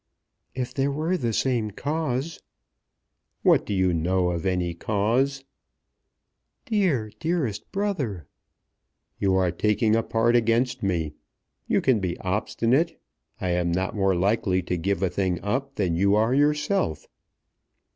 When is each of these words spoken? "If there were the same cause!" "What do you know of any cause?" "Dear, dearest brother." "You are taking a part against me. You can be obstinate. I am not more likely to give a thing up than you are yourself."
"If 0.55 0.73
there 0.73 0.89
were 0.89 1.15
the 1.15 1.31
same 1.31 1.69
cause!" 1.69 2.41
"What 3.43 3.67
do 3.67 3.73
you 3.75 3.93
know 3.93 4.31
of 4.31 4.47
any 4.47 4.73
cause?" 4.73 5.43
"Dear, 6.65 7.11
dearest 7.19 7.71
brother." 7.71 8.25
"You 9.19 9.35
are 9.35 9.51
taking 9.51 9.95
a 9.95 10.01
part 10.01 10.35
against 10.35 10.81
me. 10.81 11.13
You 11.67 11.81
can 11.81 11.99
be 11.99 12.17
obstinate. 12.21 12.99
I 13.39 13.49
am 13.49 13.71
not 13.71 13.95
more 13.95 14.15
likely 14.15 14.63
to 14.63 14.75
give 14.75 15.03
a 15.03 15.09
thing 15.11 15.39
up 15.43 15.75
than 15.75 15.95
you 15.95 16.15
are 16.15 16.33
yourself." 16.33 17.07